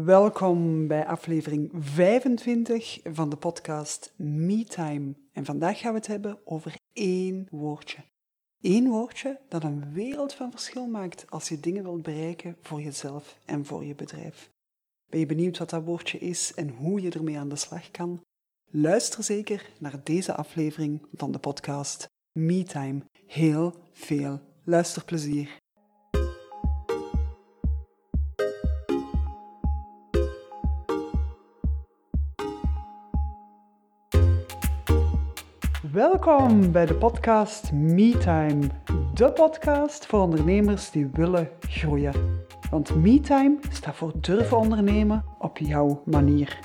[0.00, 5.14] Welkom bij aflevering 25 van de podcast MeTime.
[5.32, 7.98] En vandaag gaan we het hebben over één woordje.
[8.60, 13.38] Eén woordje dat een wereld van verschil maakt als je dingen wilt bereiken voor jezelf
[13.44, 14.50] en voor je bedrijf.
[15.10, 18.20] Ben je benieuwd wat dat woordje is en hoe je ermee aan de slag kan?
[18.70, 22.06] Luister zeker naar deze aflevering van de podcast
[22.38, 23.00] MeTime.
[23.26, 25.61] Heel veel luisterplezier.
[35.92, 38.60] Welkom bij de podcast MeTime,
[39.14, 42.12] de podcast voor ondernemers die willen groeien.
[42.70, 46.58] Want MeTime staat voor durven ondernemen op jouw manier.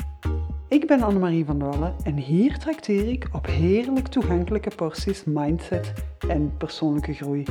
[0.67, 5.93] Ik ben Annemarie van Wallen en hier trakteer ik op heerlijk toegankelijke porties mindset
[6.27, 7.43] en persoonlijke groei.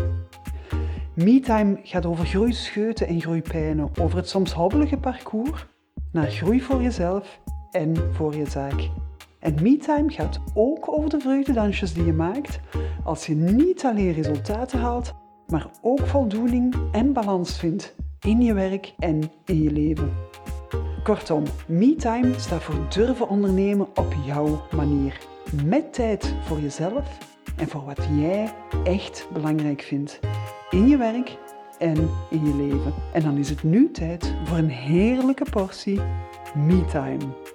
[1.14, 5.66] MeTime gaat over groeischeuten en groeipijnen, over het soms hobbelige parcours
[6.12, 8.90] naar groei voor jezelf en voor je zaak.
[9.46, 12.60] En MeTime gaat ook over de vreugdedansjes die je maakt
[13.04, 15.14] als je niet alleen resultaten haalt,
[15.46, 20.12] maar ook voldoening en balans vindt in je werk en in je leven.
[21.02, 25.18] Kortom, MeTime staat voor durven ondernemen op jouw manier.
[25.64, 27.18] Met tijd voor jezelf
[27.56, 28.52] en voor wat jij
[28.84, 30.20] echt belangrijk vindt
[30.70, 31.38] in je werk
[31.78, 32.94] en in je leven.
[33.12, 36.00] En dan is het nu tijd voor een heerlijke portie
[36.54, 37.45] MeTime.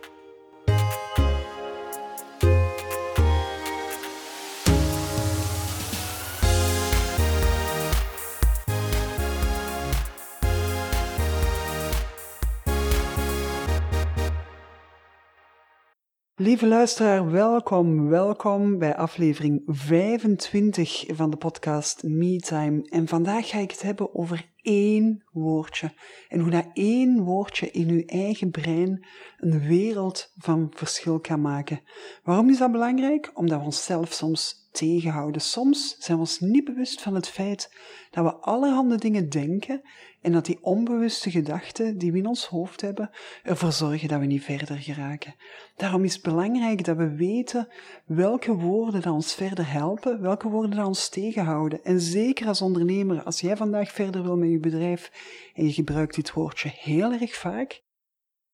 [16.41, 22.81] Lieve luisteraar, welkom, welkom bij aflevering 25 van de podcast MeTime.
[22.89, 25.93] En vandaag ga ik het hebben over één woordje.
[26.29, 29.05] En hoe dat één woordje in uw eigen brein
[29.37, 31.81] een wereld van verschil kan maken.
[32.23, 33.31] Waarom is dat belangrijk?
[33.33, 35.41] Omdat we onszelf soms tegenhouden.
[35.41, 37.75] Soms zijn we ons niet bewust van het feit
[38.11, 39.81] dat we allerhande dingen denken
[40.21, 43.09] en dat die onbewuste gedachten die we in ons hoofd hebben
[43.43, 45.35] ervoor zorgen dat we niet verder geraken.
[45.75, 47.67] Daarom is het belangrijk dat we weten
[48.05, 51.83] welke woorden dat ons verder helpen, welke woorden dat ons tegenhouden.
[51.83, 55.11] En zeker als ondernemer, als jij vandaag verder wil met je bedrijf
[55.53, 57.81] en je gebruikt dit woordje heel erg vaak,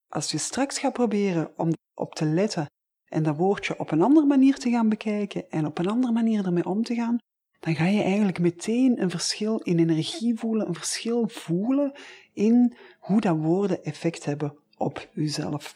[0.09, 2.66] als je straks gaat proberen om op te letten
[3.06, 6.45] en dat woordje op een andere manier te gaan bekijken en op een andere manier
[6.45, 7.17] ermee om te gaan,
[7.59, 11.91] dan ga je eigenlijk meteen een verschil in energie voelen, een verschil voelen
[12.34, 15.75] in hoe dat woorden effect hebben op jezelf.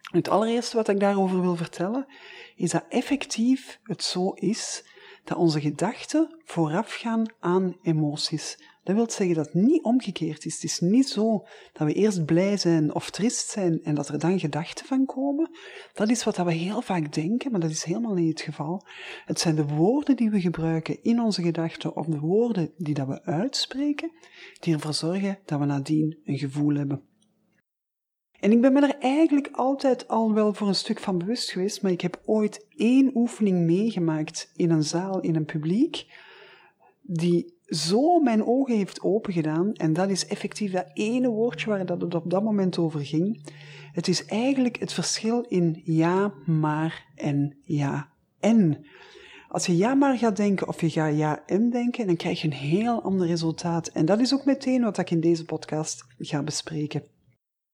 [0.00, 2.06] Het allereerste wat ik daarover wil vertellen,
[2.56, 4.84] is dat effectief het zo is
[5.24, 8.58] dat onze gedachten voorafgaan aan emoties.
[8.82, 10.54] Dat wil zeggen dat het niet omgekeerd is.
[10.54, 14.18] Het is niet zo dat we eerst blij zijn of trist zijn en dat er
[14.18, 15.50] dan gedachten van komen.
[15.92, 18.86] Dat is wat we heel vaak denken, maar dat is helemaal niet het geval.
[19.24, 23.06] Het zijn de woorden die we gebruiken in onze gedachten of de woorden die dat
[23.06, 24.12] we uitspreken,
[24.60, 27.02] die ervoor zorgen dat we nadien een gevoel hebben.
[28.40, 31.82] En ik ben me er eigenlijk altijd al wel voor een stuk van bewust geweest,
[31.82, 36.06] maar ik heb ooit één oefening meegemaakt in een zaal, in een publiek,
[37.02, 39.72] die zo mijn ogen heeft opengedaan.
[39.72, 43.52] En dat is effectief dat ene woordje waar dat het op dat moment over ging.
[43.92, 48.08] Het is eigenlijk het verschil in ja, maar en ja,
[48.40, 48.86] en.
[49.48, 52.46] Als je ja maar gaat denken of je gaat ja en denken, dan krijg je
[52.46, 53.88] een heel ander resultaat.
[53.88, 57.02] En dat is ook meteen wat ik in deze podcast ga bespreken.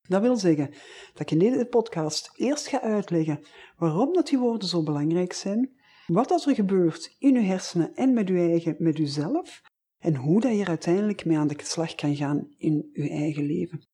[0.08, 0.70] Dat wil zeggen
[1.12, 3.40] dat ik in deze podcast eerst ga uitleggen
[3.76, 5.70] waarom dat die woorden zo belangrijk zijn,
[6.06, 9.62] wat er gebeurt in uw hersenen en met uw eigen, met uzelf,
[10.06, 13.47] en hoe dat je er uiteindelijk mee aan de slag kan gaan in je eigen
[13.47, 13.84] leven.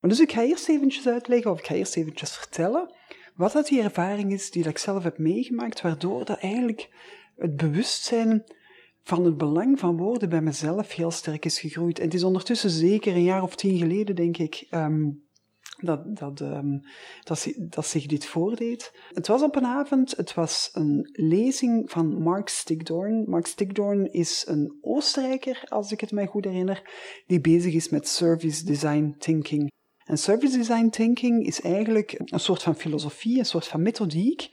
[0.00, 2.94] Maar dus ik ga eerst eventjes uitleggen, of ik ga eerst eventjes vertellen,
[3.34, 6.88] wat dat die ervaring is die ik zelf heb meegemaakt, waardoor dat eigenlijk
[7.36, 8.44] het bewustzijn
[9.02, 11.98] van het belang van woorden bij mezelf heel sterk is gegroeid.
[11.98, 15.24] En het is ondertussen zeker een jaar of tien geleden, denk ik, um,
[15.82, 16.80] dat, dat, um,
[17.22, 18.92] dat, dat, zich dit voordeed.
[19.08, 23.24] Het was op een avond, het was een lezing van Mark Stigdorn.
[23.30, 26.90] Mark Stigdorn is een Oostenrijker, als ik het mij goed herinner,
[27.26, 29.70] die bezig is met service design thinking.
[30.04, 34.50] En service design thinking is eigenlijk een soort van filosofie, een soort van methodiek,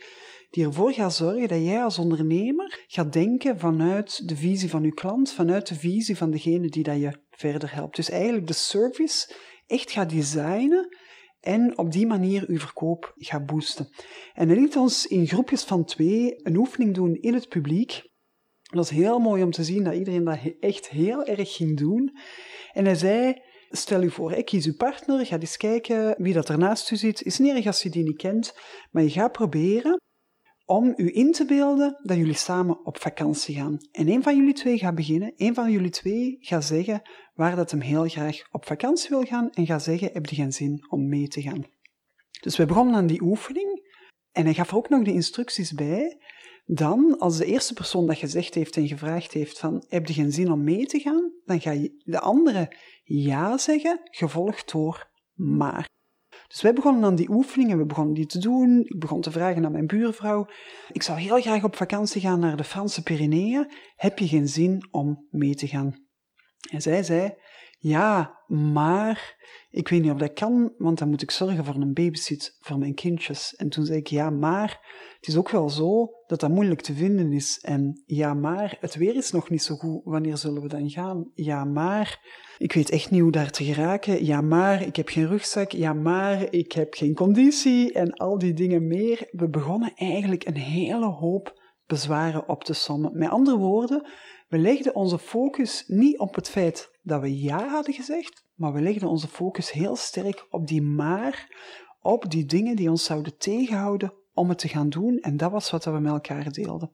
[0.50, 4.94] die ervoor gaat zorgen dat jij als ondernemer gaat denken vanuit de visie van je
[4.94, 7.96] klant, vanuit de visie van degene die dat je verder helpt.
[7.96, 9.36] Dus eigenlijk de service
[9.68, 10.98] echt gaat designen
[11.40, 13.90] en op die manier uw verkoop gaat boosten.
[14.34, 17.92] En hij liet ons in groepjes van twee een oefening doen in het publiek.
[18.62, 22.18] Dat was heel mooi om te zien dat iedereen dat echt heel erg ging doen.
[22.72, 23.34] En hij zei,
[23.72, 26.96] Stel u voor, ik kies uw partner, ga eens kijken wie dat er naast u
[26.96, 27.22] zit.
[27.22, 28.54] Is niet erg als je die niet kent,
[28.92, 29.98] maar je gaat proberen
[30.70, 33.78] om u in te beelden dat jullie samen op vakantie gaan.
[33.92, 37.02] En een van jullie twee gaat beginnen, een van jullie twee gaat zeggen
[37.34, 40.54] waar dat hem heel graag op vakantie wil gaan en gaat zeggen, heb je geen
[40.54, 41.66] zin om mee te gaan?
[42.42, 43.94] Dus we begonnen aan die oefening
[44.32, 46.18] en hij gaf ook nog de instructies bij.
[46.66, 50.32] Dan, als de eerste persoon dat gezegd heeft en gevraagd heeft van, heb je geen
[50.32, 51.32] zin om mee te gaan?
[51.46, 55.88] Dan ga je de andere ja zeggen, gevolgd door maar.
[56.50, 58.80] Dus wij begonnen aan die oefeningen, we begonnen die te doen.
[58.86, 60.48] Ik begon te vragen aan mijn buurvrouw.
[60.92, 63.72] Ik zou heel graag op vakantie gaan naar de Franse Pyreneeën.
[63.96, 66.08] Heb je geen zin om mee te gaan?
[66.72, 67.34] En zij zei,
[67.80, 69.38] ja, maar
[69.70, 72.78] ik weet niet of dat kan, want dan moet ik zorgen voor een babysit voor
[72.78, 73.56] mijn kindjes.
[73.56, 74.80] En toen zei ik, ja, maar
[75.18, 77.60] het is ook wel zo dat dat moeilijk te vinden is.
[77.62, 80.02] En ja, maar het weer is nog niet zo goed.
[80.04, 81.32] Wanneer zullen we dan gaan?
[81.34, 82.20] Ja, maar
[82.58, 84.26] ik weet echt niet hoe daar te geraken.
[84.26, 85.72] Ja, maar ik heb geen rugzak.
[85.72, 87.94] Ja, maar ik heb geen conditie.
[87.94, 89.28] En al die dingen meer.
[89.32, 93.18] We begonnen eigenlijk een hele hoop bezwaren op te sommen.
[93.18, 94.08] Met andere woorden,
[94.48, 98.82] we legden onze focus niet op het feit dat we ja hadden gezegd, maar we
[98.82, 101.48] legden onze focus heel sterk op die maar,
[102.02, 105.18] op die dingen die ons zouden tegenhouden om het te gaan doen.
[105.18, 106.92] En dat was wat we met elkaar deelden.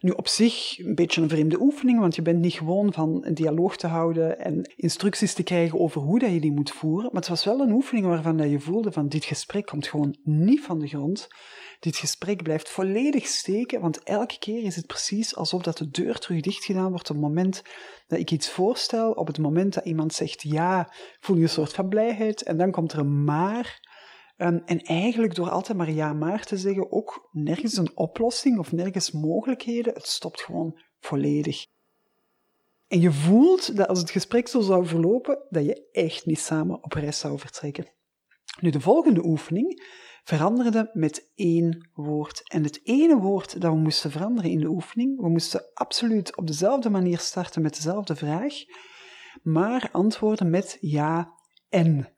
[0.00, 3.34] Nu, op zich een beetje een vreemde oefening, want je bent niet gewoon van een
[3.34, 7.04] dialoog te houden en instructies te krijgen over hoe dat je die moet voeren.
[7.12, 10.16] Maar het was wel een oefening waarvan dat je voelde van dit gesprek komt gewoon
[10.22, 11.28] niet van de grond.
[11.78, 16.18] Dit gesprek blijft volledig steken, want elke keer is het precies alsof dat de deur
[16.18, 17.62] terug dicht gedaan wordt op het moment
[18.06, 21.72] dat ik iets voorstel, op het moment dat iemand zegt ja, voel je een soort
[21.72, 23.86] van blijheid en dan komt er een maar.
[24.36, 28.72] Um, en eigenlijk door altijd maar ja maar te zeggen, ook nergens een oplossing of
[28.72, 31.66] nergens mogelijkheden, het stopt gewoon volledig.
[32.88, 36.84] En je voelt dat als het gesprek zo zou verlopen, dat je echt niet samen
[36.84, 37.86] op reis zou vertrekken.
[38.60, 39.82] Nu, de volgende oefening
[40.28, 42.42] veranderde met één woord.
[42.44, 46.46] En het ene woord dat we moesten veranderen in de oefening, we moesten absoluut op
[46.46, 48.54] dezelfde manier starten met dezelfde vraag,
[49.42, 51.32] maar antwoorden met ja
[51.68, 52.12] en.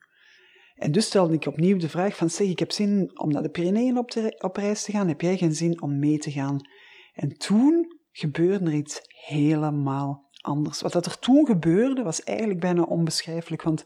[0.74, 3.50] En dus stelde ik opnieuw de vraag van, zeg, ik heb zin om naar de
[3.50, 6.60] Pyreneeën op, op reis te gaan, heb jij geen zin om mee te gaan?
[7.12, 10.80] En toen gebeurde er iets helemaal anders.
[10.80, 13.84] Wat er toen gebeurde, was eigenlijk bijna onbeschrijfelijk, want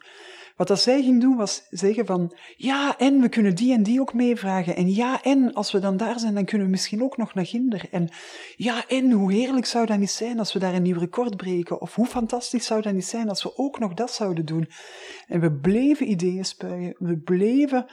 [0.54, 4.00] wat dat zij ging doen, was zeggen van, ja, en we kunnen die en die
[4.00, 4.76] ook meevragen.
[4.76, 7.46] En ja, en als we dan daar zijn, dan kunnen we misschien ook nog naar
[7.46, 7.88] Ginder.
[7.90, 8.08] En
[8.56, 11.80] ja, en hoe heerlijk zou dat niet zijn als we daar een nieuw record breken?
[11.80, 14.68] Of hoe fantastisch zou dat niet zijn als we ook nog dat zouden doen?
[15.26, 16.94] En we bleven ideeën spuien.
[16.98, 17.86] We bleven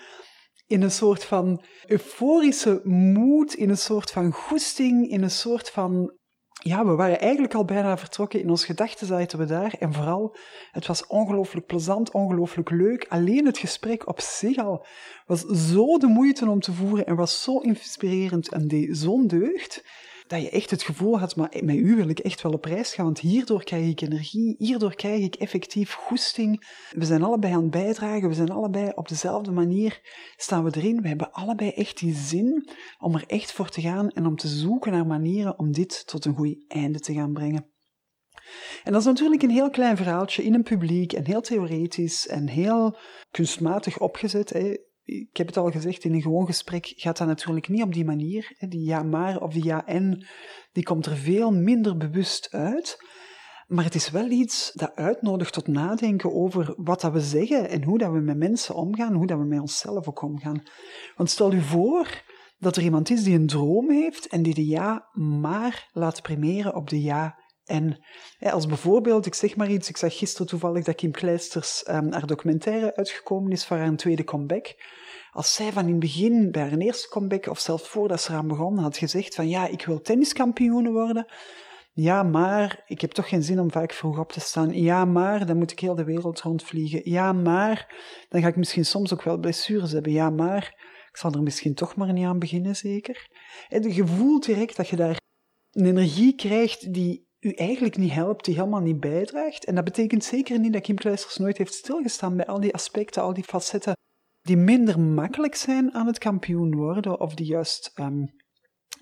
[0.68, 6.20] in een soort van euforische moed, in een soort van goesting, in een soort van
[6.64, 8.40] ja, we waren eigenlijk al bijna vertrokken.
[8.40, 9.74] In onze gedachten zaten we daar.
[9.80, 10.36] En vooral,
[10.72, 13.06] het was ongelooflijk plezant, ongelooflijk leuk.
[13.10, 14.86] Alleen het gesprek op zich al
[15.26, 19.84] was zo de moeite om te voeren en was zo inspirerend en deed zo'n deugd
[20.32, 22.94] dat je echt het gevoel had, maar met u wil ik echt wel op reis
[22.94, 26.68] gaan, want hierdoor krijg ik energie, hierdoor krijg ik effectief goesting.
[26.90, 30.02] We zijn allebei aan het bijdragen, we zijn allebei op dezelfde manier,
[30.36, 31.02] staan we erin.
[31.02, 32.70] We hebben allebei echt die zin
[33.00, 36.26] om er echt voor te gaan en om te zoeken naar manieren om dit tot
[36.26, 37.66] een goed einde te gaan brengen.
[38.84, 42.48] En dat is natuurlijk een heel klein verhaaltje in een publiek en heel theoretisch en
[42.48, 42.98] heel
[43.32, 44.50] kunstmatig opgezet.
[44.50, 47.94] Hè ik heb het al gezegd, in een gewoon gesprek gaat dat natuurlijk niet op
[47.94, 48.56] die manier.
[48.60, 50.28] Die ja maar of die ja en,
[50.72, 52.98] die komt er veel minder bewust uit.
[53.68, 57.84] Maar het is wel iets dat uitnodigt tot nadenken over wat dat we zeggen en
[57.84, 60.64] hoe dat we met mensen omgaan, hoe dat we met onszelf ook omgaan.
[61.16, 62.24] Want stel u voor
[62.58, 66.76] dat er iemand is die een droom heeft en die de ja maar laat primeren
[66.76, 67.41] op de ja
[67.72, 68.04] en
[68.40, 72.28] als bijvoorbeeld, ik zeg maar iets, ik zag gisteren toevallig dat Kim Kleisters um, haar
[72.28, 74.76] documentaire uitgekomen is voor haar tweede comeback.
[75.32, 78.48] Als zij van in het begin bij haar eerste comeback, of zelfs voordat ze eraan
[78.48, 81.26] begon, had gezegd van ja, ik wil tenniskampioen worden.
[81.94, 84.74] Ja, maar ik heb toch geen zin om vaak vroeg op te staan.
[84.74, 87.02] Ja, maar dan moet ik heel de wereld rondvliegen.
[87.04, 87.96] Ja, maar
[88.30, 90.12] dan ga ik misschien soms ook wel blessures hebben.
[90.12, 90.64] Ja, maar
[91.10, 93.28] ik zal er misschien toch maar niet aan beginnen, zeker.
[93.70, 95.20] En je voelt direct dat je daar
[95.72, 99.66] een energie krijgt die u eigenlijk niet helpt, die helemaal niet bijdraagt.
[99.66, 103.22] En dat betekent zeker niet dat Kim Kleisters nooit heeft stilgestaan bij al die aspecten,
[103.22, 103.94] al die facetten
[104.42, 108.30] die minder makkelijk zijn aan het kampioen worden, of die juist um,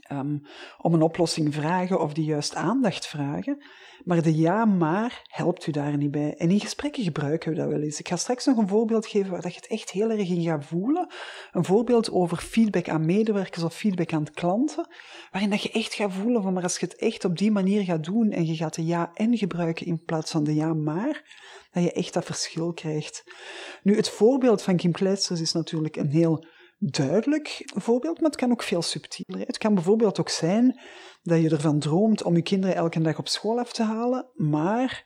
[0.10, 0.38] ehm,
[0.78, 3.64] om een oplossing vragen of die juist aandacht vragen.
[4.04, 6.36] Maar de ja maar helpt u daar niet bij.
[6.38, 8.00] En in gesprekken gebruiken we dat wel eens.
[8.00, 10.42] Ik ga straks nog een voorbeeld geven waar dat je het echt heel erg in
[10.42, 11.08] gaat voelen.
[11.52, 14.88] Een voorbeeld over feedback aan medewerkers of feedback aan klanten.
[15.32, 17.84] Waarin dat je echt gaat voelen van, maar als je het echt op die manier
[17.84, 21.24] gaat doen en je gaat de ja en gebruiken in plaats van de ja maar,
[21.72, 23.24] dat je echt dat verschil krijgt.
[23.84, 26.46] Nu, het voorbeeld van Kim Kleisters is natuurlijk een heel
[26.80, 29.48] duidelijk voorbeeld, maar het kan ook veel subtieler.
[29.48, 30.80] Het kan bijvoorbeeld ook zijn
[31.22, 35.04] dat je ervan droomt om je kinderen elke dag op school af te halen, maar,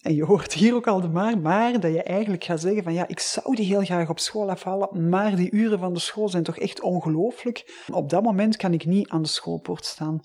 [0.00, 2.92] en je hoort hier ook al de maar, maar dat je eigenlijk gaat zeggen van
[2.92, 6.28] ja, ik zou die heel graag op school afhalen, maar die uren van de school
[6.28, 7.84] zijn toch echt ongelooflijk.
[7.92, 10.20] Op dat moment kan ik niet aan de schoolpoort staan.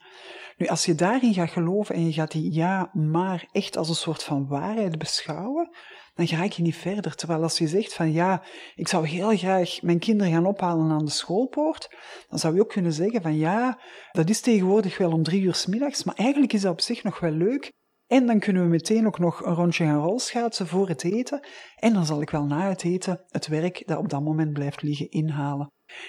[0.57, 3.95] Nu, als je daarin gaat geloven en je gaat die ja, maar echt als een
[3.95, 5.69] soort van waarheid beschouwen,
[6.17, 7.15] dan ga je niet verder.
[7.15, 8.43] Terwijl als je zegt van ja,
[8.75, 11.95] ik zou heel graag mijn kinderen gaan ophalen aan de schoolpoort,
[12.29, 13.79] dan zou je ook kunnen zeggen van ja,
[14.11, 17.03] dat is tegenwoordig wel om drie uur s middags, maar eigenlijk is dat op zich
[17.03, 17.71] nog wel leuk.
[18.07, 21.47] En dan kunnen we meteen ook nog een rondje gaan rolschaatsen voor het eten.
[21.75, 24.81] En dan zal ik wel na het eten het werk dat op dat moment blijft
[24.81, 25.67] liggen inhalen.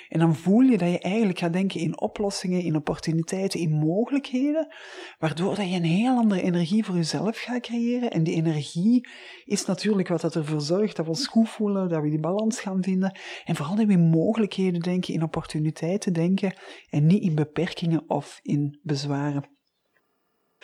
[0.09, 4.75] En dan voel je dat je eigenlijk gaat denken in oplossingen, in opportuniteiten, in mogelijkheden,
[5.19, 8.11] waardoor dat je een heel andere energie voor jezelf gaat creëren.
[8.11, 9.09] En die energie
[9.45, 12.61] is natuurlijk wat dat ervoor zorgt dat we ons goed voelen, dat we die balans
[12.61, 13.19] gaan vinden.
[13.45, 16.57] En vooral dat we in mogelijkheden denken, in opportuniteiten denken
[16.91, 19.58] en niet in beperkingen of in bezwaren.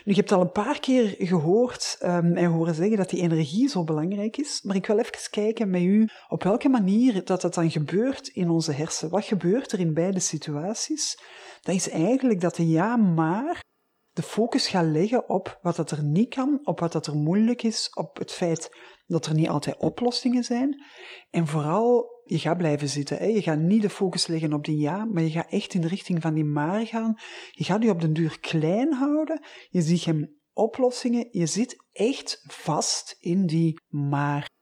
[0.04, 3.84] Nu, je hebt al een paar keer gehoord en horen zeggen dat die energie zo
[3.84, 7.70] belangrijk is, maar ik wil even kijken met u op welke manier dat dat dan
[7.70, 9.12] gebeurt in onze hersenen.
[9.12, 11.18] Wat gebeurt er in beide situaties?
[11.60, 13.62] Dat is eigenlijk dat de ja maar
[14.10, 17.62] de focus gaat leggen op wat dat er niet kan, op wat dat er moeilijk
[17.62, 20.84] is, op het feit dat er niet altijd oplossingen zijn.
[21.30, 23.32] En vooral, je gaat blijven zitten.
[23.32, 25.88] Je gaat niet de focus leggen op die ja, maar je gaat echt in de
[25.88, 27.14] richting van die maar gaan.
[27.50, 29.40] Je gaat je op den duur klein houden.
[29.68, 31.28] Je ziet geen oplossingen.
[31.30, 34.52] Je zit echt vast in die maar.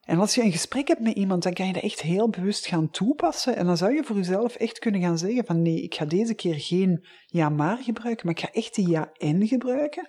[0.00, 2.66] En als je een gesprek hebt met iemand, dan kan je dat echt heel bewust
[2.66, 3.56] gaan toepassen.
[3.56, 6.34] En dan zou je voor jezelf echt kunnen gaan zeggen van nee, ik ga deze
[6.34, 10.08] keer geen ja maar gebruiken, maar ik ga echt die ja en gebruiken.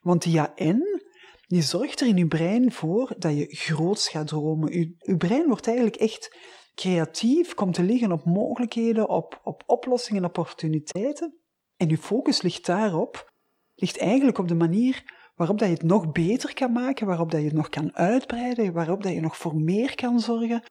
[0.00, 1.02] Want die ja en,
[1.50, 4.72] die zorgt er in je brein voor dat je groots gaat dromen.
[4.72, 6.36] Je, je brein wordt eigenlijk echt
[6.74, 11.38] creatief, komt te liggen op mogelijkheden, op, op oplossingen, opportuniteiten.
[11.76, 13.32] En je focus ligt daarop,
[13.74, 15.02] ligt eigenlijk op de manier
[15.34, 18.72] waarop dat je het nog beter kan maken, waarop dat je het nog kan uitbreiden,
[18.72, 20.62] waarop dat je nog voor meer kan zorgen,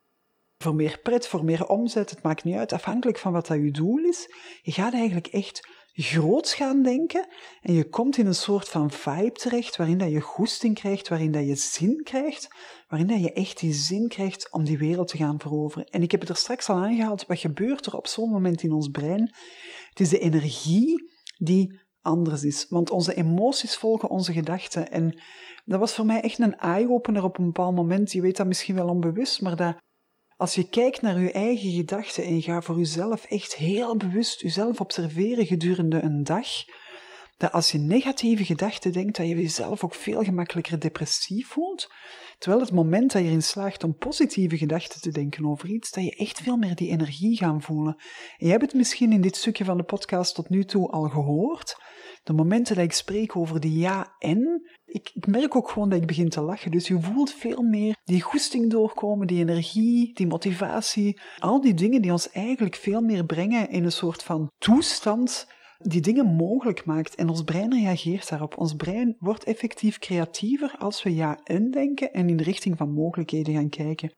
[0.58, 3.72] voor meer pret, voor meer omzet, het maakt niet uit, afhankelijk van wat dat je
[3.72, 4.34] doel is.
[4.62, 5.68] Je gaat eigenlijk echt
[6.02, 7.28] groots gaan denken
[7.62, 11.32] en je komt in een soort van vibe terecht waarin dat je goesting krijgt, waarin
[11.32, 12.48] dat je zin krijgt,
[12.88, 15.86] waarin dat je echt die zin krijgt om die wereld te gaan veroveren.
[15.86, 18.72] En ik heb het er straks al aangehaald, wat gebeurt er op zo'n moment in
[18.72, 19.34] ons brein?
[19.90, 22.66] Het is de energie die anders is.
[22.70, 24.92] Want onze emoties volgen onze gedachten.
[24.92, 25.20] En
[25.66, 28.12] dat was voor mij echt een eye-opener op een bepaald moment.
[28.12, 29.78] Je weet dat misschien wel onbewust, maar dat
[30.40, 34.42] als je kijkt naar je eigen gedachten en je gaat voor jezelf echt heel bewust
[34.42, 36.48] jezelf observeren gedurende een dag,
[37.38, 41.92] dat als je negatieve gedachten denkt, dat je jezelf ook veel gemakkelijker depressief voelt.
[42.38, 46.04] Terwijl het moment dat je erin slaagt om positieve gedachten te denken over iets, dat
[46.04, 47.96] je echt veel meer die energie gaat voelen.
[48.38, 51.10] En je hebt het misschien in dit stukje van de podcast tot nu toe al
[51.10, 51.82] gehoord.
[52.24, 56.08] De momenten dat ik spreek over de ja en, ik, merk ook gewoon dat ik
[56.08, 56.72] begin te lachen.
[56.72, 61.20] Dus je voelt veel meer die goesting doorkomen, die energie, die motivatie.
[61.38, 66.02] Al die dingen die ons eigenlijk veel meer brengen in een soort van toestand die
[66.02, 67.16] dingen mogelijk maakt.
[67.16, 68.58] En ons brein reageert daarop.
[68.58, 72.94] Ons brein wordt effectief creatiever als we ja en denken en in de richting van
[72.94, 74.12] mogelijkheden gaan kijken.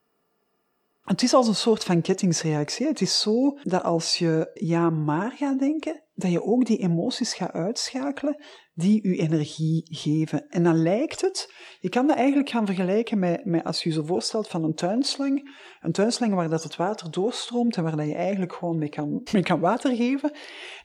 [1.01, 2.87] Het is als een soort van kettingsreactie.
[2.87, 7.33] Het is zo dat als je ja maar gaat denken, dat je ook die emoties
[7.33, 10.49] gaat uitschakelen die je energie geven.
[10.49, 13.95] En dan lijkt het, je kan dat eigenlijk gaan vergelijken met, met als je je
[13.95, 15.55] zo voorstelt van een tuinslang.
[15.79, 19.21] Een tuinslang waar dat het water doorstroomt en waar dat je eigenlijk gewoon mee kan,
[19.31, 20.31] mee kan water geven.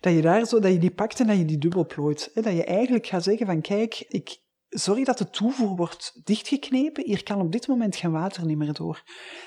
[0.00, 2.31] Dat je daar zo, dat je die pakt en dat je die dubbel plooit.
[2.35, 7.04] Dat je eigenlijk gaat zeggen van kijk, ik, Sorry dat de toevoer wordt dichtgeknepen.
[7.04, 9.02] Hier kan op dit moment geen water niet meer door.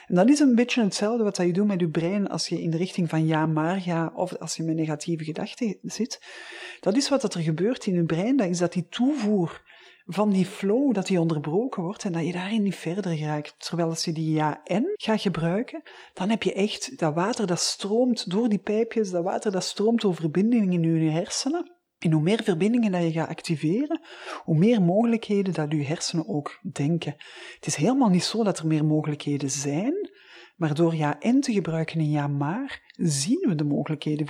[0.07, 2.69] En dat is een beetje hetzelfde wat je doet met je brein als je in
[2.69, 6.21] de richting van ja, maar gaat, of als je met negatieve gedachten zit.
[6.79, 8.37] Dat is wat er gebeurt in je brein.
[8.37, 9.61] Dat is dat die toevoer
[10.05, 13.55] van die flow, dat die onderbroken wordt en dat je daarin niet verder raakt.
[13.57, 15.81] Terwijl als je die ja en gaat gebruiken,
[16.13, 20.01] dan heb je echt dat water dat stroomt door die pijpjes, dat water dat stroomt
[20.01, 21.78] door verbindingen in je hersenen.
[21.99, 24.01] En hoe meer verbindingen dat je gaat activeren,
[24.43, 27.15] hoe meer mogelijkheden dat je hersenen ook denken.
[27.55, 30.09] Het is helemaal niet zo dat er meer mogelijkheden zijn,
[30.55, 34.27] Maar door ja en te gebruiken in ja maar, zien we de mogelijkheden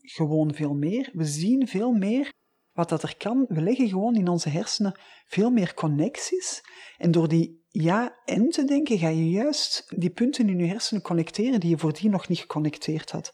[0.00, 1.10] gewoon veel meer.
[1.12, 2.32] We zien veel meer
[2.72, 3.44] wat dat er kan.
[3.48, 6.60] We leggen gewoon in onze hersenen veel meer connecties.
[6.98, 11.02] En door die ja en te denken, ga je juist die punten in je hersenen
[11.02, 13.32] connecteren die je voordien nog niet geconnecteerd had.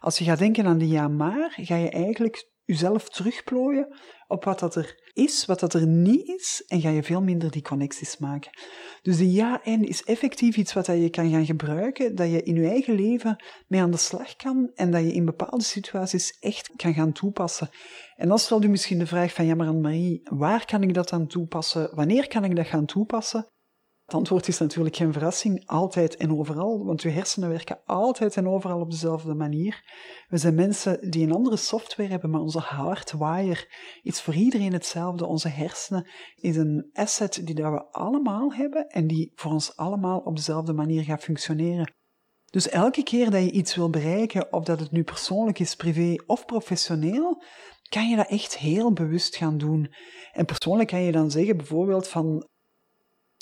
[0.00, 3.96] Als je gaat denken aan de ja maar, ga je eigenlijk jezelf terugplooien
[4.26, 7.50] op wat dat er is, wat dat er niet is, en ga je veel minder
[7.50, 8.50] die connecties maken.
[9.02, 12.54] Dus de ja en is effectief iets wat je kan gaan gebruiken, dat je in
[12.54, 16.70] je eigen leven mee aan de slag kan en dat je in bepaalde situaties echt
[16.76, 17.68] kan gaan toepassen.
[18.16, 21.12] En dan stelt u misschien de vraag van, ja maar Anne-Marie, waar kan ik dat
[21.12, 21.94] aan toepassen?
[21.94, 23.46] Wanneer kan ik dat gaan toepassen?
[24.08, 28.48] Het antwoord is natuurlijk geen verrassing, altijd en overal, want uw hersenen werken altijd en
[28.48, 29.82] overal op dezelfde manier.
[30.28, 33.68] We zijn mensen die een andere software hebben, maar onze hardwire
[34.02, 35.26] is voor iedereen hetzelfde.
[35.26, 40.18] Onze hersenen is een asset die dat we allemaal hebben en die voor ons allemaal
[40.18, 41.92] op dezelfde manier gaat functioneren.
[42.50, 46.14] Dus elke keer dat je iets wil bereiken, of dat het nu persoonlijk is, privé
[46.26, 47.42] of professioneel,
[47.88, 49.94] kan je dat echt heel bewust gaan doen.
[50.32, 52.46] En persoonlijk kan je dan zeggen bijvoorbeeld van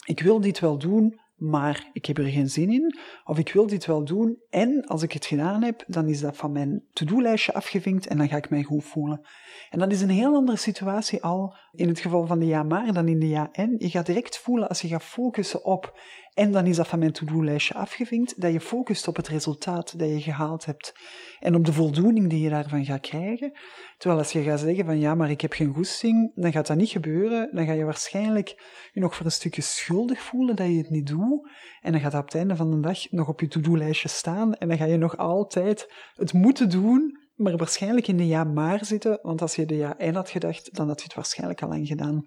[0.06, 2.98] ik wil dit wel doen, maar ik heb er geen zin in.
[3.24, 6.36] Of ik wil dit wel doen en als ik het gedaan heb, dan is dat
[6.36, 9.26] van mijn to-do-lijstje afgevinkt en dan ga ik mij goed voelen.
[9.70, 12.92] En dat is een heel andere situatie al in het geval van de ja maar
[12.92, 13.74] dan in de ja en.
[13.78, 16.00] Je gaat direct voelen als je gaat focussen op
[16.36, 20.08] en dan is dat van mijn to-do-lijstje afgevinkt, dat je focust op het resultaat dat
[20.08, 20.94] je gehaald hebt
[21.38, 23.52] en op de voldoening die je daarvan gaat krijgen.
[23.98, 26.76] Terwijl als je gaat zeggen van ja, maar ik heb geen goesting, dan gaat dat
[26.76, 27.48] niet gebeuren.
[27.52, 28.48] Dan ga je waarschijnlijk
[28.92, 31.48] je nog voor een stukje schuldig voelen dat je het niet doet.
[31.80, 34.54] En dan gaat dat op het einde van de dag nog op je to-do-lijstje staan
[34.54, 38.84] en dan ga je nog altijd het moeten doen, maar waarschijnlijk in de ja maar
[38.84, 41.68] zitten, want als je de ja en had gedacht, dan had je het waarschijnlijk al
[41.68, 42.26] lang gedaan.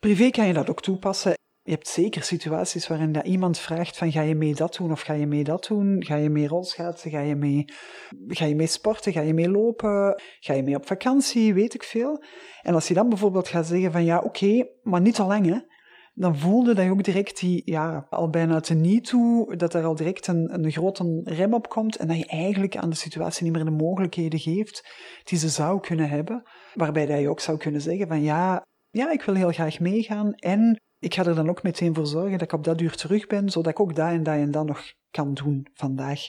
[0.00, 1.38] Privé kan je dat ook toepassen.
[1.70, 5.00] Je hebt zeker situaties waarin dat iemand vraagt van ga je mee dat doen of
[5.00, 6.04] ga je mee dat doen?
[6.04, 7.10] Ga je mee rolschaatsen?
[7.10, 7.64] Ga je mee,
[8.26, 9.12] ga je mee sporten?
[9.12, 10.22] Ga je mee lopen?
[10.40, 11.54] Ga je mee op vakantie?
[11.54, 12.22] Weet ik veel.
[12.62, 15.58] En als je dan bijvoorbeeld gaat zeggen van ja oké, maar niet te lang hè.
[16.14, 19.84] Dan voelde dat je ook direct die, ja, al bijna te niet toe, dat er
[19.84, 23.44] al direct een, een grote rem op komt en dat je eigenlijk aan de situatie
[23.44, 24.88] niet meer de mogelijkheden geeft
[25.24, 26.42] die ze zou kunnen hebben.
[26.74, 30.32] Waarbij dat je ook zou kunnen zeggen van ja, ja, ik wil heel graag meegaan
[30.32, 33.26] en ik ga er dan ook meteen voor zorgen dat ik op dat uur terug
[33.26, 36.20] ben, zodat ik ook dat en dat en dat nog kan doen vandaag.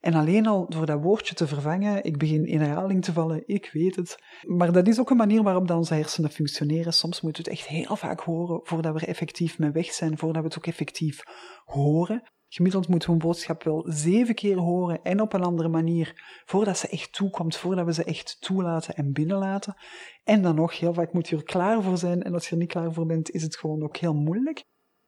[0.00, 3.70] En alleen al door dat woordje te vervangen, ik begin in herhaling te vallen, ik
[3.72, 4.22] weet het.
[4.46, 6.92] Maar dat is ook een manier waarop dan onze hersenen functioneren.
[6.92, 10.42] Soms moet het echt heel vaak horen voordat we er effectief mee weg zijn, voordat
[10.42, 11.22] we het ook effectief
[11.64, 12.22] horen.
[12.54, 16.78] Gemiddeld moeten we een boodschap wel zeven keer horen en op een andere manier voordat
[16.78, 19.76] ze echt toekomt, voordat we ze echt toelaten en binnenlaten.
[20.24, 22.56] En dan nog, heel vaak moet je er klaar voor zijn en als je er
[22.56, 24.64] niet klaar voor bent, is het gewoon ook heel moeilijk.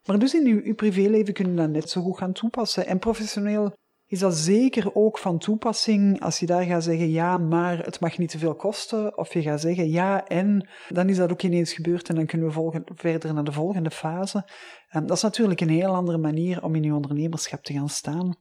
[0.06, 2.86] Maar dus in uw, uw privéleven kun je dat net zo goed gaan toepassen.
[2.86, 3.72] En professioneel
[4.06, 8.18] is dat zeker ook van toepassing als je daar gaat zeggen ja, maar het mag
[8.18, 9.18] niet te veel kosten.
[9.18, 12.48] Of je gaat zeggen ja en dan is dat ook ineens gebeurd en dan kunnen
[12.48, 14.48] we verder naar de volgende fase.
[14.96, 18.36] Um, dat is natuurlijk een heel andere manier om in je ondernemerschap te gaan staan.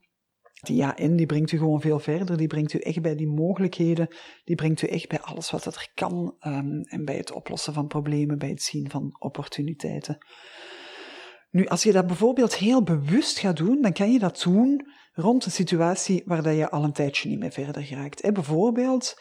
[0.62, 2.36] Die ja en die brengt u gewoon veel verder.
[2.36, 4.08] Die brengt u echt bij die mogelijkheden.
[4.44, 6.36] Die brengt u echt bij alles wat er kan.
[6.46, 10.18] Um, en bij het oplossen van problemen, bij het zien van opportuniteiten.
[11.50, 15.44] Nu, als je dat bijvoorbeeld heel bewust gaat doen, dan kan je dat doen rond
[15.44, 18.32] een situatie waar je al een tijdje niet meer verder geraakt.
[18.32, 19.14] bijvoorbeeld,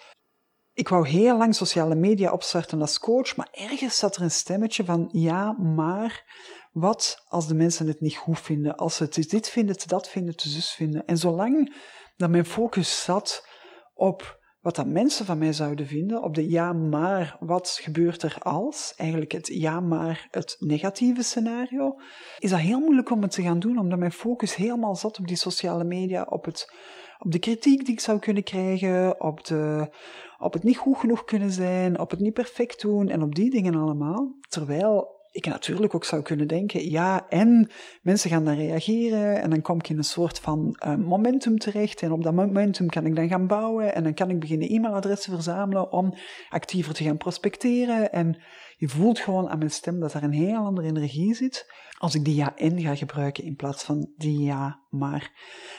[0.74, 4.86] ik wou heel lang sociale media opstarten als coach, maar ergens zat er een stemmetje
[4.86, 6.24] van ja, maar
[6.72, 8.76] wat als de mensen het niet goed vinden?
[8.76, 11.06] Als ze het dit vinden, dat vinden, te zus vinden.
[11.06, 11.76] En zolang
[12.18, 13.48] dat mijn focus zat
[13.94, 18.38] op wat dat mensen van mij zouden vinden, op de ja maar, wat gebeurt er
[18.40, 21.96] als, eigenlijk het ja maar, het negatieve scenario,
[22.40, 25.28] is dat heel moeilijk om het te gaan doen, omdat mijn focus helemaal zat op
[25.28, 26.74] die sociale media, op, het,
[27.20, 29.90] op de kritiek die ik zou kunnen krijgen, op, de,
[30.38, 33.50] op het niet goed genoeg kunnen zijn, op het niet perfect doen en op die
[33.50, 34.36] dingen allemaal.
[34.50, 37.70] Terwijl ik natuurlijk ook zou kunnen denken, ja, en
[38.02, 42.02] mensen gaan dan reageren en dan kom ik in een soort van uh, momentum terecht
[42.02, 45.34] en op dat momentum kan ik dan gaan bouwen en dan kan ik beginnen e-mailadressen
[45.34, 46.14] verzamelen om
[46.50, 48.42] actiever te gaan prospecteren en
[48.78, 52.26] je voelt gewoon aan mijn stem dat er een heel andere energie zit als ik
[52.26, 55.32] die ja-en ga gebruiken in plaats van die ja-maar.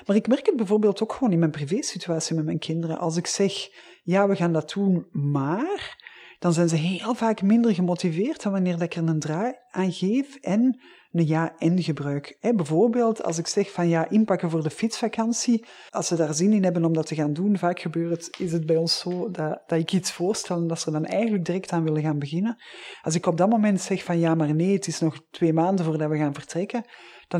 [0.07, 2.99] Maar ik merk het bijvoorbeeld ook gewoon in mijn privésituatie met mijn kinderen.
[2.99, 3.69] Als ik zeg,
[4.03, 6.04] ja, we gaan dat doen, maar
[6.45, 10.35] dan zijn ze heel vaak minder gemotiveerd dan wanneer ik er een draai aan geef
[10.35, 10.81] en
[11.13, 12.37] een ja-en gebruik.
[12.41, 15.65] bijvoorbeeld als ik zeg van ja, inpakken voor de fietsvakantie.
[15.91, 18.53] Als ze daar zin in hebben om dat te gaan doen, vaak gebeurt het, is
[18.53, 21.73] het bij ons zo dat, dat ik iets voorstel en dat ze dan eigenlijk direct
[21.73, 22.57] aan willen gaan beginnen.
[23.03, 25.85] Als ik op dat moment zeg van ja, maar nee, het is nog twee maanden
[25.85, 26.85] voordat we gaan vertrekken,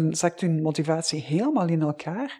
[0.01, 2.39] dan zakt hun motivatie helemaal in elkaar.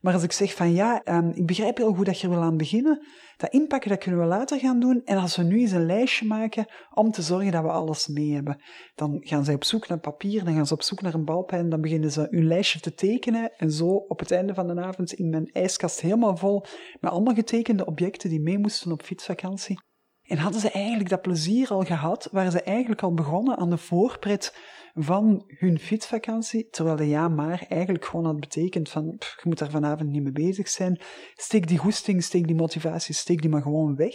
[0.00, 2.56] Maar als ik zeg van ja, um, ik begrijp heel goed dat je wil aan
[2.56, 5.02] beginnen, dat inpakken dat kunnen we later gaan doen.
[5.04, 8.32] En als we nu eens een lijstje maken om te zorgen dat we alles mee
[8.32, 8.62] hebben,
[8.94, 11.68] dan gaan zij op zoek naar papier, dan gaan ze op zoek naar een balpen,
[11.68, 13.52] dan beginnen ze hun lijstje te tekenen.
[13.56, 16.64] En zo op het einde van de avond in mijn ijskast helemaal vol
[17.00, 19.91] met allemaal getekende objecten die mee moesten op fietsvakantie.
[20.26, 23.78] En hadden ze eigenlijk dat plezier al gehad, waren ze eigenlijk al begonnen aan de
[23.78, 24.56] voorpret
[24.94, 29.70] van hun fietsvakantie, terwijl de ja maar eigenlijk gewoon had betekend van, je moet daar
[29.70, 31.00] vanavond niet mee bezig zijn.
[31.34, 34.14] Steek die goesting, steek die motivatie, steek die maar gewoon weg.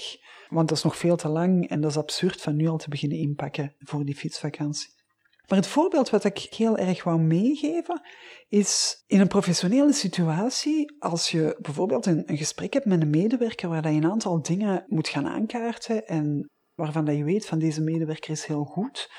[0.49, 2.89] Want dat is nog veel te lang en dat is absurd van nu al te
[2.89, 4.96] beginnen inpakken voor die fietsvakantie.
[5.47, 8.01] Maar het voorbeeld wat ik heel erg wou meegeven,
[8.47, 13.69] is in een professionele situatie, als je bijvoorbeeld een, een gesprek hebt met een medewerker
[13.69, 17.81] waar je een aantal dingen moet gaan aankaarten en waarvan dat je weet van deze
[17.81, 19.09] medewerker is heel goed,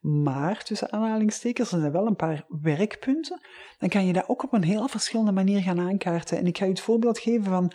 [0.00, 3.40] maar tussen aanhalingstekens, er zijn wel een paar werkpunten,
[3.78, 6.38] dan kan je dat ook op een heel verschillende manier gaan aankaarten.
[6.38, 7.72] En ik ga je het voorbeeld geven van,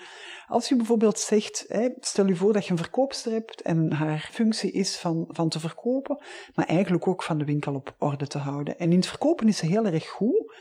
[0.48, 1.66] als je bijvoorbeeld zegt,
[2.00, 5.60] stel je voor dat je een verkoopster hebt en haar functie is van, van te
[5.60, 6.22] verkopen,
[6.56, 8.80] maar eigenlijk ook van de winkel op orde te houden.
[8.80, 10.54] En in het verkopen is ze heel erg goed,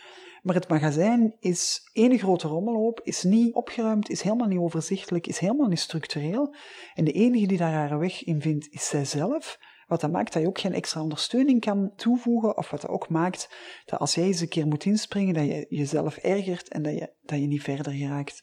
[0.42, 5.38] maar het magazijn is één grote rommelhoop, is niet opgeruimd, is helemaal niet overzichtelijk, is
[5.38, 6.54] helemaal niet structureel.
[6.94, 9.58] En de enige die daar haar weg in vindt, is zijzelf.
[9.86, 13.56] Wat dat maakt dat je ook geen extra ondersteuning kan toevoegen, of wat ook maakt
[13.84, 17.14] dat als jij eens een keer moet inspringen, dat je jezelf ergert en dat je,
[17.22, 18.42] dat je niet verder geraakt.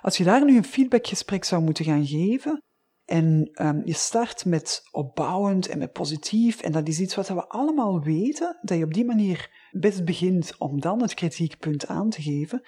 [0.00, 2.62] Als je daar nu een feedbackgesprek zou moeten gaan geven,
[3.04, 7.48] en um, je start met opbouwend en met positief, en dat is iets wat we
[7.48, 12.22] allemaal weten, dat je op die manier best begint om dan het kritiekpunt aan te
[12.22, 12.62] geven,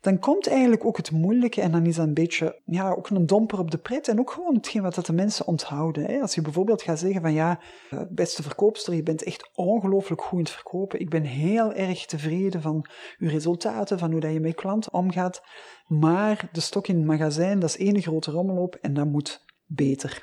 [0.00, 3.26] dan komt eigenlijk ook het moeilijke en dan is dat een beetje, ja, ook een
[3.26, 6.20] domper op de pret en ook gewoon hetgeen wat de mensen onthouden.
[6.20, 10.38] Als je bijvoorbeeld gaat zeggen van ja, eh, beste verkoopster, je bent echt ongelooflijk goed
[10.38, 11.00] in het verkopen.
[11.00, 12.86] Ik ben heel erg tevreden van
[13.18, 15.42] uw resultaten, van hoe dat je met klanten omgaat.
[15.86, 20.22] Maar de stok in het magazijn, dat is één grote rommelop en dat moet beter.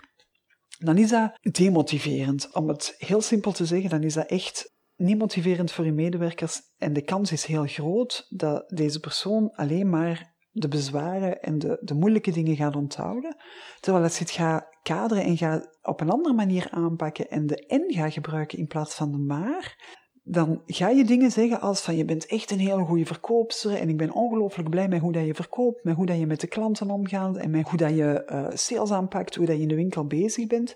[0.80, 2.54] Dan is dat demotiverend.
[2.54, 4.73] Om het heel simpel te zeggen, dan is dat echt
[5.04, 9.90] niet motiverend voor je medewerkers en de kans is heel groot dat deze persoon alleen
[9.90, 13.36] maar de bezwaren en de, de moeilijke dingen gaat onthouden.
[13.80, 17.66] Terwijl als je het gaat kaderen en gaat op een andere manier aanpakken en de
[17.66, 19.78] en gaat gebruiken in plaats van de maar,
[20.24, 23.90] dan ga je dingen zeggen als van je bent echt een hele goede verkoopster en
[23.90, 26.48] ik ben ongelooflijk blij met hoe dat je verkoopt, met hoe dat je met de
[26.48, 29.76] klanten omgaat en met hoe dat je uh, sales aanpakt, hoe dat je in de
[29.76, 30.74] winkel bezig bent.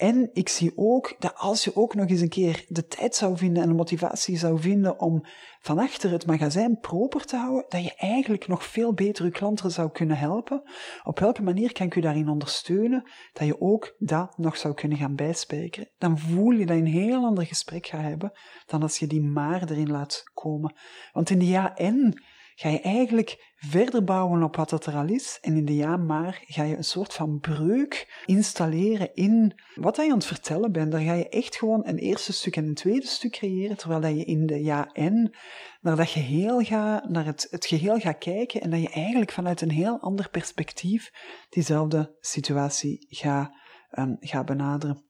[0.00, 3.36] En ik zie ook dat als je ook nog eens een keer de tijd zou
[3.36, 5.24] vinden en de motivatie zou vinden om
[5.60, 9.70] van achter het magazijn proper te houden, dat je eigenlijk nog veel beter je klanten
[9.70, 10.62] zou kunnen helpen.
[11.02, 14.98] Op welke manier kan ik je daarin ondersteunen, dat je ook dat nog zou kunnen
[14.98, 15.90] gaan bijspijkeren.
[15.98, 18.32] Dan voel je dat je een heel ander gesprek gaat hebben
[18.66, 20.74] dan als je die maar erin laat komen.
[21.12, 22.22] Want in de ja en
[22.54, 25.38] ga je eigenlijk verder bouwen op wat er al is.
[25.40, 30.02] En in de ja maar ga je een soort van breuk installeren in wat je
[30.02, 30.92] aan het vertellen bent.
[30.92, 34.16] Daar ga je echt gewoon een eerste stuk en een tweede stuk creëren, terwijl dat
[34.16, 35.36] je in de ja en
[35.80, 39.60] naar dat geheel gaat, naar het, het geheel gaat kijken en dat je eigenlijk vanuit
[39.60, 41.10] een heel ander perspectief
[41.48, 43.50] diezelfde situatie gaat,
[43.98, 45.09] um, gaat benaderen.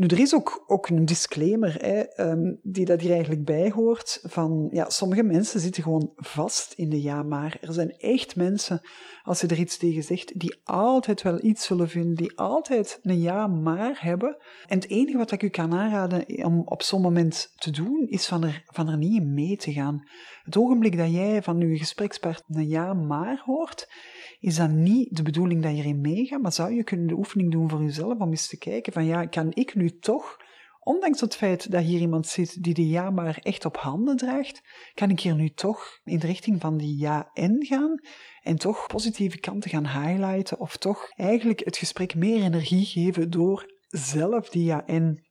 [0.00, 4.18] Nu, er is ook, ook een disclaimer hè, um, die dat hier eigenlijk bij hoort.
[4.22, 7.58] Van, ja, sommige mensen zitten gewoon vast in de ja maar.
[7.60, 8.80] Er zijn echt mensen,
[9.22, 13.20] als je er iets tegen zegt, die altijd wel iets zullen vinden, die altijd een
[13.20, 14.36] ja maar hebben.
[14.66, 18.26] En het enige wat ik u kan aanraden om op zo'n moment te doen, is
[18.26, 20.04] van er, van er niet in mee te gaan.
[20.42, 23.88] Het ogenblik dat jij van uw gesprekspartner een ja maar hoort,
[24.40, 27.52] is dat niet de bedoeling dat je erin meegaat, maar zou je kunnen de oefening
[27.52, 30.36] doen voor jezelf om eens te kijken van ja, kan ik nu toch,
[30.80, 34.62] ondanks het feit dat hier iemand zit die de ja maar echt op handen draagt,
[34.94, 38.00] kan ik hier nu toch in de richting van die ja en gaan
[38.42, 43.72] en toch positieve kanten gaan highlighten of toch eigenlijk het gesprek meer energie geven door
[43.88, 45.29] zelf die ja en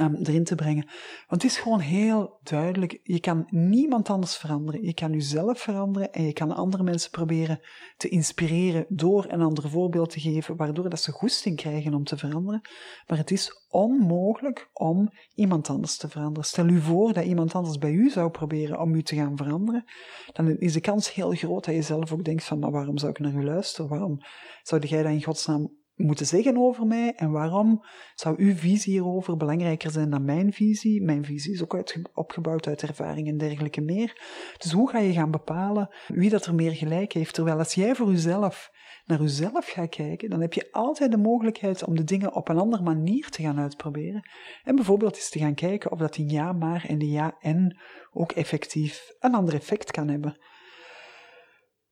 [0.00, 0.86] um, erin te brengen.
[1.28, 4.82] Want het is gewoon heel duidelijk, je kan niemand anders veranderen.
[4.82, 7.60] Je kan jezelf veranderen en je kan andere mensen proberen
[7.96, 12.16] te inspireren door een ander voorbeeld te geven, waardoor dat ze goesting krijgen om te
[12.16, 12.60] veranderen.
[13.06, 16.44] Maar het is onmogelijk om iemand anders te veranderen.
[16.44, 19.84] Stel u voor dat iemand anders bij u zou proberen om u te gaan veranderen,
[20.32, 23.18] dan is de kans heel groot dat je zelf ook denkt van, waarom zou ik
[23.18, 23.90] naar u luisteren?
[23.90, 24.18] Waarom
[24.62, 29.36] zou jij dat in godsnaam moeten zeggen over mij en waarom zou uw visie hierover
[29.36, 31.02] belangrijker zijn dan mijn visie?
[31.02, 34.20] Mijn visie is ook opgebouwd uit ervaring en dergelijke meer.
[34.58, 37.34] Dus hoe ga je gaan bepalen wie dat er meer gelijk heeft?
[37.34, 38.70] Terwijl als jij voor jezelf
[39.06, 42.58] naar jezelf gaat kijken, dan heb je altijd de mogelijkheid om de dingen op een
[42.58, 44.28] andere manier te gaan uitproberen.
[44.64, 47.78] En bijvoorbeeld eens te gaan kijken of dat die ja maar en de ja en
[48.12, 50.38] ook effectief een ander effect kan hebben.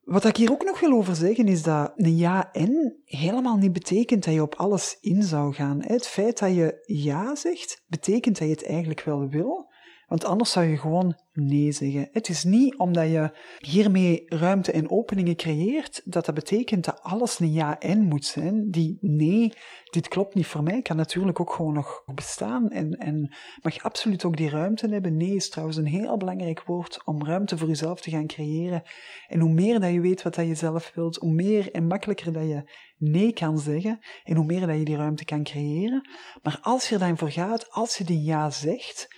[0.05, 3.73] Wat ik hier ook nog wil over zeggen is dat een ja en helemaal niet
[3.73, 5.83] betekent dat je op alles in zou gaan.
[5.83, 9.73] Het feit dat je ja zegt, betekent dat je het eigenlijk wel wil,
[10.15, 12.09] want anders zou je gewoon nee zeggen.
[12.13, 17.39] Het is niet omdat je hiermee ruimte en openingen creëert, dat dat betekent dat alles
[17.39, 18.71] een ja en moet zijn.
[18.71, 19.53] Die nee,
[19.91, 24.25] dit klopt niet voor mij, kan natuurlijk ook gewoon nog bestaan en, en mag absoluut
[24.25, 25.17] ook die ruimte hebben.
[25.17, 28.83] Nee is trouwens een heel belangrijk woord om ruimte voor jezelf te gaan creëren.
[29.29, 32.33] En hoe meer dat je weet wat dat je zelf wilt, hoe meer en makkelijker
[32.33, 36.09] dat je nee kan zeggen en hoe meer dat je die ruimte kan creëren.
[36.43, 39.09] Maar als je er dan voor gaat, als je die ja zegt,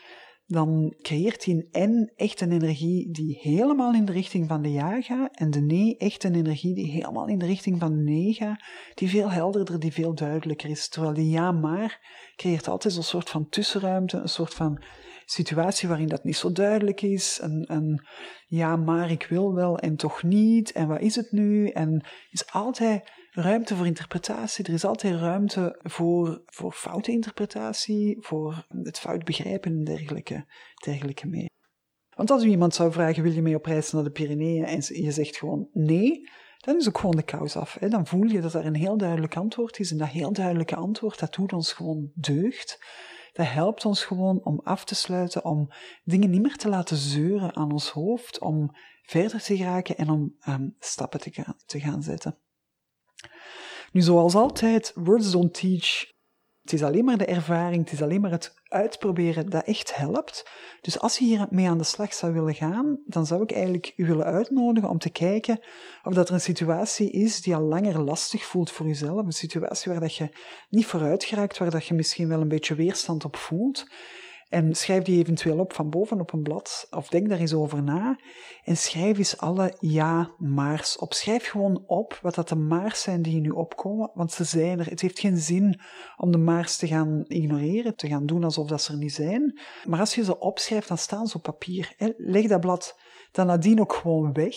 [0.47, 5.01] dan creëert die N echt een energie die helemaal in de richting van de ja
[5.01, 8.33] gaat en de nee echt een energie die helemaal in de richting van de nee
[8.33, 8.63] gaat,
[8.95, 10.89] die veel helderder, die veel duidelijker is.
[10.89, 12.01] Terwijl die ja maar
[12.37, 14.83] creëert altijd een soort van tussenruimte, een soort van
[15.25, 18.07] situatie waarin dat niet zo duidelijk is, een, een
[18.47, 22.53] ja maar ik wil wel en toch niet en wat is het nu en is
[22.53, 24.65] altijd ruimte voor interpretatie.
[24.65, 30.47] Er is altijd ruimte voor, voor foute interpretatie, voor het fout begrijpen en dergelijke,
[30.85, 31.47] dergelijke mee.
[32.17, 34.65] Want als u iemand zou vragen, wil je mee op reis naar de Pyreneeën?
[34.65, 37.77] En je zegt gewoon nee, dan is ook gewoon de kous af.
[37.81, 37.89] Hè?
[37.89, 39.91] Dan voel je dat er een heel duidelijk antwoord is.
[39.91, 42.85] En dat heel duidelijke antwoord, dat doet ons gewoon deugd.
[43.33, 45.69] Dat helpt ons gewoon om af te sluiten, om
[46.05, 48.71] dingen niet meer te laten zeuren aan ons hoofd, om
[49.03, 52.39] verder te geraken en om um, stappen te gaan, te gaan zetten.
[53.97, 56.07] Nu, zoals altijd, words don't teach.
[56.63, 60.51] Het is alleen maar de ervaring, het is alleen maar het uitproberen dat echt helpt.
[60.81, 63.93] Dus als je hier mee aan de slag zou willen gaan, dan zou ik eigenlijk
[63.97, 65.61] u willen uitnodigen om te kijken
[66.03, 69.27] of dat er een situatie is die al langer lastig voelt voor jezelf.
[69.27, 70.29] Een situatie waar dat je
[70.69, 73.87] niet vooruit geraakt, waar dat je misschien wel een beetje weerstand op voelt.
[74.49, 77.83] En schrijf die eventueel op van boven op een blad, of denk daar eens over
[77.83, 78.19] na.
[78.63, 81.15] En schrijf eens alle ja-maars op.
[81.15, 84.91] Schrijf gewoon op wat dat de maars zijn die nu opkomen, want ze zijn er.
[84.91, 85.81] Het heeft geen zin
[86.17, 89.61] om de maars te gaan ignoreren, te gaan doen alsof dat ze er niet zijn.
[89.85, 91.95] Maar als je ze opschrijft, dan staan ze op papier.
[92.17, 92.97] Leg dat blad
[93.37, 94.57] dan nadien ook gewoon weg.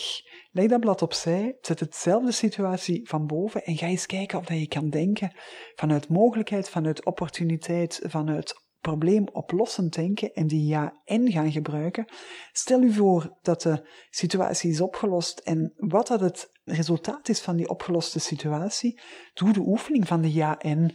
[0.50, 4.68] Leg dat blad opzij, zet hetzelfde situatie van boven en ga eens kijken of je
[4.68, 5.32] kan denken
[5.74, 12.04] vanuit mogelijkheid, vanuit opportuniteit, vanuit probleemoplossend denken en die ja en gaan gebruiken.
[12.52, 17.56] Stel u voor dat de situatie is opgelost en wat dat het resultaat is van
[17.56, 19.00] die opgeloste situatie.
[19.34, 20.94] Doe de oefening van de ja en.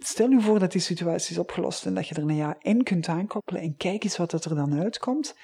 [0.00, 2.82] Stel u voor dat die situatie is opgelost en dat je er een ja en
[2.82, 5.34] kunt aankoppelen en kijk eens wat er dan uitkomt.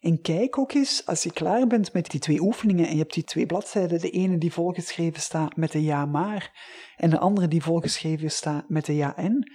[0.00, 3.14] En kijk ook eens, als je klaar bent met die twee oefeningen en je hebt
[3.14, 6.52] die twee bladzijden, de ene die volgeschreven staat met de ja maar
[6.96, 9.52] en de andere die volgeschreven staat met de ja en,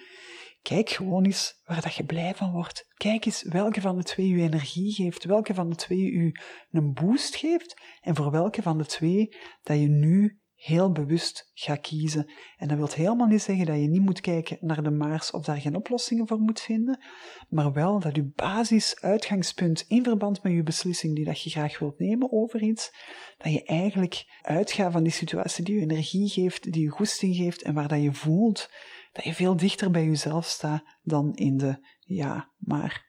[0.62, 2.86] Kijk gewoon eens waar dat je blij van wordt.
[2.94, 6.32] Kijk eens welke van de twee u energie geeft, welke van de twee u
[6.72, 11.82] een boost geeft en voor welke van de twee dat je nu heel bewust gaat
[11.82, 12.32] kiezen.
[12.58, 15.46] En dat wil helemaal niet zeggen dat je niet moet kijken naar de maars of
[15.46, 17.04] daar geen oplossingen voor moet vinden,
[17.50, 22.00] maar wel dat je basis-uitgangspunt in verband met je beslissing die dat je graag wilt
[22.00, 22.92] nemen over iets,
[23.38, 27.62] dat je eigenlijk uitgaat van die situatie die je energie geeft, die je goesting geeft
[27.62, 28.70] en waar dat je voelt
[29.12, 33.08] dat je veel dichter bij jezelf staat dan in de ja, maar.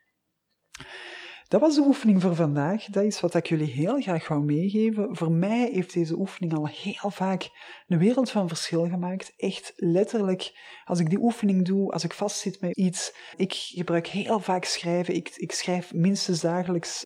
[1.49, 2.85] Dat was de oefening voor vandaag.
[2.85, 5.17] Dat is wat ik jullie heel graag wou meegeven.
[5.17, 7.49] Voor mij heeft deze oefening al heel vaak
[7.87, 9.33] een wereld van verschil gemaakt.
[9.37, 10.53] Echt letterlijk,
[10.85, 13.15] als ik die oefening doe, als ik vastzit met iets.
[13.37, 15.15] Ik gebruik heel vaak schrijven.
[15.15, 17.05] Ik, ik schrijf minstens dagelijks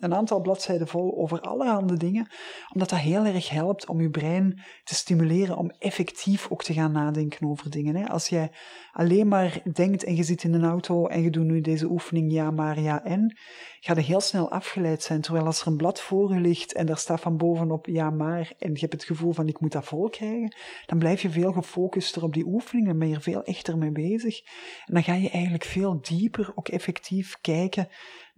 [0.00, 2.28] een aantal bladzijden vol over allerhande dingen,
[2.72, 6.92] omdat dat heel erg helpt om je brein te stimuleren om effectief ook te gaan
[6.92, 8.08] nadenken over dingen.
[8.08, 8.50] Als jij
[8.92, 12.32] alleen maar denkt en je zit in een auto en je doet nu deze oefening
[12.32, 13.36] ja maar ja en,
[13.80, 15.20] ga je heel snel afgeleid zijn.
[15.20, 18.52] Terwijl als er een blad voor je ligt en daar staat van bovenop ja maar
[18.58, 20.54] en je hebt het gevoel van ik moet dat vol krijgen,
[20.86, 23.92] dan blijf je veel gefocuster op die oefening en ben je er veel echter mee
[23.92, 24.40] bezig.
[24.84, 27.88] En dan ga je eigenlijk veel dieper ook effectief kijken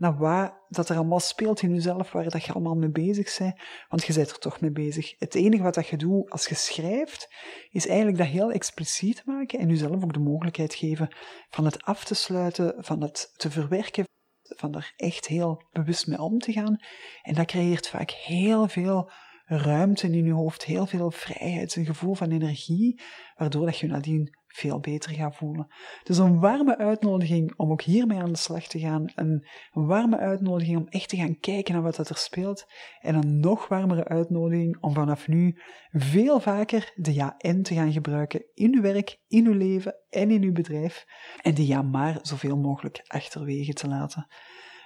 [0.02, 3.54] naar wat dat er allemaal speelt in jezelf, waar dat je allemaal mee bezig bent,
[3.88, 5.14] want je bent er toch mee bezig.
[5.18, 7.34] Het enige wat dat je doet als je schrijft,
[7.70, 11.14] is eigenlijk dat heel expliciet maken en jezelf ook de mogelijkheid geven
[11.48, 14.04] van het af te sluiten, van het te verwerken,
[14.42, 16.76] van er echt heel bewust mee om te gaan.
[17.22, 19.10] En dat creëert vaak heel veel
[19.44, 23.00] ruimte in je hoofd, heel veel vrijheid, een gevoel van energie,
[23.34, 25.66] waardoor dat je nadien veel beter gaat voelen.
[26.02, 29.12] Dus een warme uitnodiging om ook hiermee aan de slag te gaan.
[29.14, 32.66] Een, warme uitnodiging om echt te gaan kijken naar wat er speelt.
[33.00, 35.60] En een nog warmere uitnodiging om vanaf nu
[35.90, 40.42] veel vaker de ja-en te gaan gebruiken in uw werk, in uw leven en in
[40.42, 41.04] uw bedrijf.
[41.42, 44.26] En de ja-maar zoveel mogelijk achterwege te laten.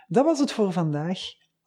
[0.07, 1.19] Dat was het voor vandaag.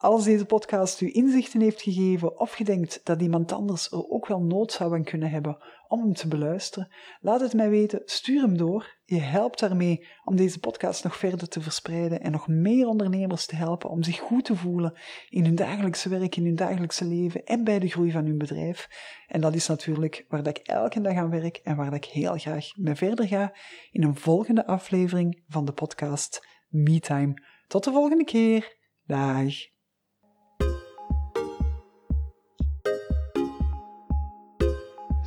[0.01, 4.27] Als deze podcast u inzichten heeft gegeven of je denkt dat iemand anders er ook
[4.27, 5.57] wel nood zou aan kunnen hebben
[5.87, 8.97] om hem te beluisteren, laat het mij weten, stuur hem door.
[9.05, 13.55] Je helpt daarmee om deze podcast nog verder te verspreiden en nog meer ondernemers te
[13.55, 14.93] helpen om zich goed te voelen
[15.29, 18.87] in hun dagelijkse werk, in hun dagelijkse leven en bij de groei van hun bedrijf.
[19.27, 22.11] En dat is natuurlijk waar dat ik elke dag aan werk en waar dat ik
[22.11, 23.55] heel graag mee verder ga
[23.91, 27.33] in een volgende aflevering van de podcast MeTime.
[27.67, 28.77] Tot de volgende keer.
[29.05, 29.77] Dag.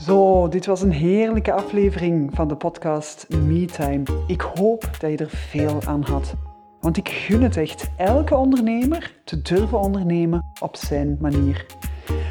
[0.07, 4.03] Zo, dit was een heerlijke aflevering van de podcast MeTime.
[4.27, 6.35] Ik hoop dat je er veel aan had.
[6.81, 11.67] Want ik gun het echt elke ondernemer te durven ondernemen op zijn manier.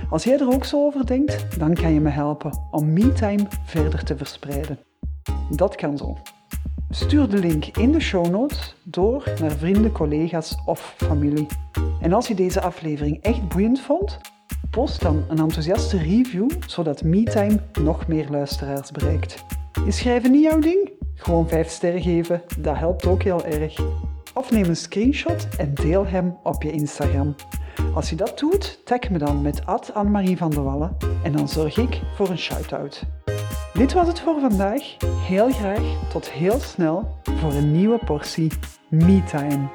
[0.09, 4.03] Als jij er ook zo over denkt, dan kan je me helpen om MeTime verder
[4.03, 4.79] te verspreiden.
[5.49, 6.17] Dat kan zo.
[6.89, 11.47] Stuur de link in de show notes door naar vrienden, collega's of familie.
[12.01, 14.19] En als je deze aflevering echt boeiend vond,
[14.71, 19.43] Post dan een enthousiaste review, zodat MeTime nog meer luisteraars bereikt.
[19.85, 20.91] Is schrijven niet jouw ding?
[21.15, 23.79] Gewoon 5 sterren geven, dat helpt ook heel erg.
[24.33, 27.35] Of neem een screenshot en deel hem op je Instagram.
[27.93, 29.61] Als je dat doet, tag me dan met
[29.93, 33.03] Annemarie van de Wallen en dan zorg ik voor een shout-out.
[33.73, 34.95] Dit was het voor vandaag.
[35.27, 38.51] Heel graag tot heel snel voor een nieuwe portie
[38.89, 39.69] MeTime.